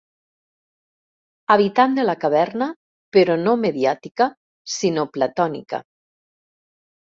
Habitant 1.55 1.93
de 1.99 2.07
la 2.07 2.15
caverna, 2.23 2.69
però 3.19 3.37
no 3.43 3.55
mediàtica 3.69 4.31
sinó 4.81 5.09
platònica. 5.15 5.85